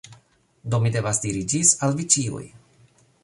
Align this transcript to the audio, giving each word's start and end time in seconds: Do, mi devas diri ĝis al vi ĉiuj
Do, 0.73 0.79
mi 0.85 0.91
devas 0.95 1.21
diri 1.27 1.45
ĝis 1.53 1.75
al 1.89 1.95
vi 2.01 2.09
ĉiuj 2.15 2.45